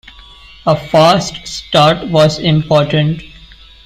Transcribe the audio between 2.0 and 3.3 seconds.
was important.